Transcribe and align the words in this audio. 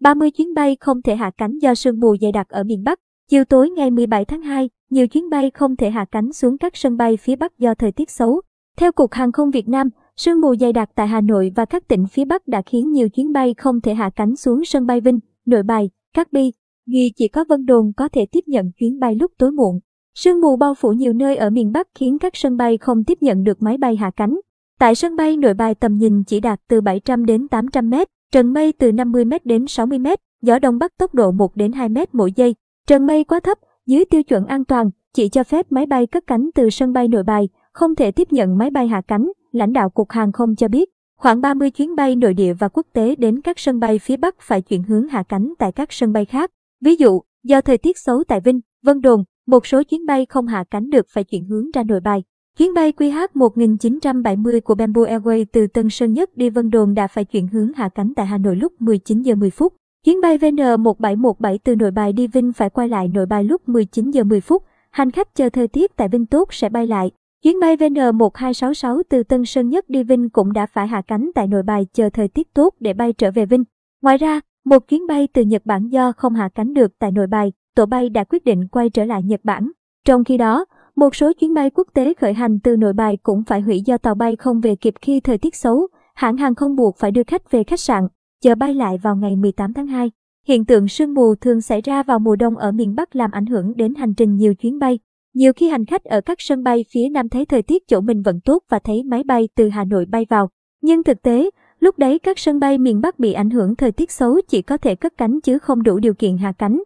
30 0.00 0.30
chuyến 0.30 0.54
bay 0.54 0.76
không 0.80 1.02
thể 1.02 1.16
hạ 1.16 1.30
cánh 1.38 1.58
do 1.58 1.74
sương 1.74 2.00
mù 2.00 2.16
dày 2.20 2.32
đặc 2.32 2.48
ở 2.48 2.64
miền 2.64 2.82
Bắc. 2.84 2.98
Chiều 3.30 3.44
tối 3.44 3.70
ngày 3.70 3.90
17 3.90 4.24
tháng 4.24 4.42
2, 4.42 4.70
nhiều 4.90 5.08
chuyến 5.08 5.30
bay 5.30 5.50
không 5.50 5.76
thể 5.76 5.90
hạ 5.90 6.04
cánh 6.10 6.32
xuống 6.32 6.58
các 6.58 6.76
sân 6.76 6.96
bay 6.96 7.16
phía 7.16 7.36
Bắc 7.36 7.58
do 7.58 7.74
thời 7.74 7.92
tiết 7.92 8.10
xấu. 8.10 8.40
Theo 8.76 8.92
Cục 8.92 9.12
Hàng 9.12 9.32
không 9.32 9.50
Việt 9.50 9.68
Nam, 9.68 9.88
sương 10.16 10.40
mù 10.40 10.56
dày 10.56 10.72
đặc 10.72 10.90
tại 10.94 11.08
Hà 11.08 11.20
Nội 11.20 11.52
và 11.56 11.64
các 11.64 11.88
tỉnh 11.88 12.06
phía 12.06 12.24
Bắc 12.24 12.48
đã 12.48 12.62
khiến 12.66 12.92
nhiều 12.92 13.08
chuyến 13.08 13.32
bay 13.32 13.54
không 13.54 13.80
thể 13.80 13.94
hạ 13.94 14.10
cánh 14.16 14.36
xuống 14.36 14.64
sân 14.64 14.86
bay 14.86 15.00
Vinh, 15.00 15.18
Nội 15.46 15.62
Bài, 15.62 15.90
Cát 16.14 16.32
Bi. 16.32 16.52
Nghi 16.86 17.12
chỉ 17.16 17.28
có 17.28 17.44
Vân 17.48 17.66
Đồn 17.66 17.92
có 17.96 18.08
thể 18.08 18.26
tiếp 18.32 18.44
nhận 18.46 18.70
chuyến 18.78 18.98
bay 18.98 19.14
lúc 19.14 19.32
tối 19.38 19.50
muộn. 19.50 19.80
Sương 20.14 20.40
mù 20.40 20.56
bao 20.56 20.74
phủ 20.74 20.92
nhiều 20.92 21.12
nơi 21.12 21.36
ở 21.36 21.50
miền 21.50 21.72
Bắc 21.72 21.88
khiến 21.94 22.18
các 22.18 22.36
sân 22.36 22.56
bay 22.56 22.78
không 22.78 23.04
tiếp 23.04 23.18
nhận 23.20 23.42
được 23.42 23.62
máy 23.62 23.78
bay 23.78 23.96
hạ 23.96 24.10
cánh. 24.16 24.40
Tại 24.80 24.94
sân 24.94 25.16
bay 25.16 25.36
Nội 25.36 25.54
Bài 25.54 25.74
tầm 25.74 25.98
nhìn 25.98 26.24
chỉ 26.24 26.40
đạt 26.40 26.60
từ 26.68 26.80
700 26.80 27.26
đến 27.26 27.48
800 27.48 27.90
mét, 27.90 28.08
trần 28.32 28.52
mây 28.52 28.72
từ 28.72 28.92
50 28.92 29.24
mét 29.24 29.46
đến 29.46 29.66
60 29.66 29.98
mét, 29.98 30.20
gió 30.42 30.58
đông 30.58 30.78
bắc 30.78 30.98
tốc 30.98 31.14
độ 31.14 31.30
1 31.30 31.56
đến 31.56 31.72
2 31.72 31.88
mét 31.88 32.14
mỗi 32.14 32.32
giây. 32.36 32.54
Trần 32.86 33.06
mây 33.06 33.24
quá 33.24 33.40
thấp, 33.40 33.58
dưới 33.86 34.04
tiêu 34.04 34.22
chuẩn 34.22 34.46
an 34.46 34.64
toàn, 34.64 34.90
chỉ 35.14 35.28
cho 35.28 35.44
phép 35.44 35.66
máy 35.72 35.86
bay 35.86 36.06
cất 36.06 36.26
cánh 36.26 36.50
từ 36.54 36.70
sân 36.70 36.92
bay 36.92 37.08
Nội 37.08 37.22
Bài, 37.22 37.48
không 37.72 37.94
thể 37.94 38.10
tiếp 38.10 38.32
nhận 38.32 38.58
máy 38.58 38.70
bay 38.70 38.88
hạ 38.88 39.02
cánh, 39.08 39.32
lãnh 39.52 39.72
đạo 39.72 39.90
Cục 39.90 40.10
Hàng 40.10 40.32
không 40.32 40.56
cho 40.56 40.68
biết. 40.68 40.88
Khoảng 41.16 41.40
30 41.40 41.70
chuyến 41.70 41.96
bay 41.96 42.16
nội 42.16 42.34
địa 42.34 42.52
và 42.52 42.68
quốc 42.68 42.86
tế 42.92 43.14
đến 43.16 43.40
các 43.40 43.58
sân 43.58 43.80
bay 43.80 43.98
phía 43.98 44.16
Bắc 44.16 44.40
phải 44.40 44.62
chuyển 44.62 44.82
hướng 44.82 45.08
hạ 45.08 45.22
cánh 45.28 45.52
tại 45.58 45.72
các 45.72 45.92
sân 45.92 46.12
bay 46.12 46.24
khác. 46.24 46.50
Ví 46.84 46.96
dụ, 46.96 47.20
do 47.44 47.60
thời 47.60 47.78
tiết 47.78 47.98
xấu 47.98 48.24
tại 48.24 48.40
Vinh, 48.40 48.60
Vân 48.82 49.00
Đồn, 49.00 49.24
một 49.46 49.66
số 49.66 49.82
chuyến 49.82 50.06
bay 50.06 50.26
không 50.26 50.46
hạ 50.46 50.64
cánh 50.70 50.90
được 50.90 51.06
phải 51.08 51.24
chuyển 51.24 51.44
hướng 51.44 51.70
ra 51.74 51.82
nội 51.82 52.00
bài. 52.00 52.22
Chuyến 52.58 52.74
bay 52.74 52.92
QH1970 52.92 54.60
của 54.60 54.74
Bamboo 54.74 55.02
Airways 55.02 55.44
từ 55.52 55.66
Tân 55.66 55.90
Sơn 55.90 56.12
Nhất 56.12 56.36
đi 56.36 56.50
Vân 56.50 56.70
Đồn 56.70 56.94
đã 56.94 57.06
phải 57.06 57.24
chuyển 57.24 57.48
hướng 57.48 57.72
hạ 57.72 57.88
cánh 57.88 58.14
tại 58.14 58.26
Hà 58.26 58.38
Nội 58.38 58.56
lúc 58.56 58.72
19 58.78 59.22
giờ 59.22 59.34
10 59.34 59.50
phút. 59.50 59.74
Chuyến 60.04 60.20
bay 60.20 60.38
VN1717 60.38 61.58
từ 61.64 61.76
nội 61.76 61.90
bài 61.90 62.12
đi 62.12 62.26
Vinh 62.26 62.52
phải 62.52 62.70
quay 62.70 62.88
lại 62.88 63.08
nội 63.08 63.26
bài 63.26 63.44
lúc 63.44 63.68
19 63.68 64.10
giờ 64.10 64.24
10 64.24 64.40
phút. 64.40 64.64
Hành 64.90 65.10
khách 65.10 65.34
chờ 65.34 65.48
thời 65.48 65.68
tiết 65.68 65.96
tại 65.96 66.08
Vinh 66.08 66.26
tốt 66.26 66.54
sẽ 66.54 66.68
bay 66.68 66.86
lại. 66.86 67.10
Chuyến 67.42 67.60
bay 67.60 67.76
VN1266 67.76 69.02
từ 69.08 69.22
Tân 69.22 69.44
Sơn 69.44 69.68
Nhất 69.68 69.90
đi 69.90 70.02
Vinh 70.02 70.30
cũng 70.30 70.52
đã 70.52 70.66
phải 70.66 70.88
hạ 70.88 71.02
cánh 71.06 71.30
tại 71.34 71.46
nội 71.46 71.62
bài 71.62 71.86
chờ 71.92 72.10
thời 72.10 72.28
tiết 72.28 72.54
tốt 72.54 72.74
để 72.80 72.92
bay 72.92 73.12
trở 73.12 73.30
về 73.30 73.46
Vinh. 73.46 73.64
Ngoài 74.02 74.18
ra, 74.18 74.40
một 74.64 74.88
chuyến 74.88 75.06
bay 75.06 75.28
từ 75.32 75.42
Nhật 75.42 75.62
Bản 75.64 75.88
do 75.88 76.12
không 76.12 76.34
hạ 76.34 76.48
cánh 76.54 76.74
được 76.74 76.98
tại 76.98 77.10
nội 77.10 77.26
bài, 77.26 77.52
tổ 77.76 77.86
bay 77.86 78.08
đã 78.08 78.24
quyết 78.24 78.44
định 78.44 78.68
quay 78.68 78.90
trở 78.90 79.04
lại 79.04 79.22
Nhật 79.22 79.40
Bản. 79.44 79.70
Trong 80.04 80.24
khi 80.24 80.36
đó, 80.36 80.64
một 81.00 81.14
số 81.14 81.32
chuyến 81.32 81.54
bay 81.54 81.70
quốc 81.70 81.88
tế 81.94 82.14
khởi 82.14 82.34
hành 82.34 82.58
từ 82.60 82.76
nội 82.76 82.92
bài 82.92 83.18
cũng 83.22 83.42
phải 83.44 83.60
hủy 83.60 83.80
do 83.80 83.98
tàu 83.98 84.14
bay 84.14 84.36
không 84.36 84.60
về 84.60 84.76
kịp 84.76 84.94
khi 85.00 85.20
thời 85.20 85.38
tiết 85.38 85.54
xấu. 85.54 85.88
Hãng 86.14 86.36
hàng 86.36 86.54
không 86.54 86.76
buộc 86.76 86.96
phải 86.96 87.10
đưa 87.10 87.22
khách 87.26 87.50
về 87.50 87.64
khách 87.64 87.80
sạn, 87.80 88.08
chờ 88.42 88.54
bay 88.54 88.74
lại 88.74 88.98
vào 88.98 89.16
ngày 89.16 89.36
18 89.36 89.72
tháng 89.72 89.86
2. 89.86 90.10
Hiện 90.46 90.64
tượng 90.64 90.88
sương 90.88 91.14
mù 91.14 91.34
thường 91.34 91.60
xảy 91.60 91.80
ra 91.80 92.02
vào 92.02 92.18
mùa 92.18 92.36
đông 92.36 92.56
ở 92.56 92.72
miền 92.72 92.94
Bắc 92.94 93.16
làm 93.16 93.30
ảnh 93.30 93.46
hưởng 93.46 93.76
đến 93.76 93.94
hành 93.94 94.14
trình 94.14 94.36
nhiều 94.36 94.54
chuyến 94.54 94.78
bay. 94.78 94.98
Nhiều 95.34 95.52
khi 95.52 95.68
hành 95.68 95.84
khách 95.84 96.04
ở 96.04 96.20
các 96.20 96.38
sân 96.40 96.62
bay 96.62 96.84
phía 96.90 97.08
Nam 97.08 97.28
thấy 97.28 97.44
thời 97.44 97.62
tiết 97.62 97.88
chỗ 97.88 98.00
mình 98.00 98.22
vẫn 98.22 98.40
tốt 98.40 98.62
và 98.68 98.78
thấy 98.78 99.02
máy 99.02 99.22
bay 99.24 99.48
từ 99.56 99.68
Hà 99.68 99.84
Nội 99.84 100.06
bay 100.06 100.26
vào. 100.28 100.48
Nhưng 100.82 101.02
thực 101.02 101.22
tế, 101.22 101.50
lúc 101.80 101.98
đấy 101.98 102.18
các 102.18 102.38
sân 102.38 102.58
bay 102.58 102.78
miền 102.78 103.00
Bắc 103.00 103.18
bị 103.18 103.32
ảnh 103.32 103.50
hưởng 103.50 103.76
thời 103.76 103.92
tiết 103.92 104.10
xấu 104.10 104.40
chỉ 104.48 104.62
có 104.62 104.76
thể 104.76 104.94
cất 104.94 105.12
cánh 105.18 105.40
chứ 105.40 105.58
không 105.58 105.82
đủ 105.82 105.98
điều 105.98 106.14
kiện 106.14 106.36
hạ 106.36 106.52
cánh. 106.58 106.82